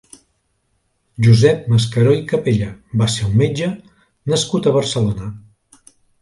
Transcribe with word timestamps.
Josep 1.27 1.67
Mascaró 1.73 2.15
i 2.19 2.23
Capella 2.31 2.71
va 3.03 3.09
ser 3.17 3.27
un 3.27 3.37
metge 3.43 3.69
nascut 4.35 4.67
a 4.67 4.75
Barcelona. 4.79 5.31